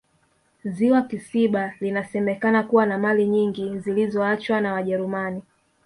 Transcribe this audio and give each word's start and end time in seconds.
ziwa 0.65 1.01
kisiba 1.01 1.73
linasemekana 1.79 2.63
kuwa 2.63 2.85
na 2.85 2.97
mali 2.97 3.27
nyingi 3.27 3.79
zilizoachwa 3.79 4.61
na 4.61 4.73
wajerumani 4.73 5.41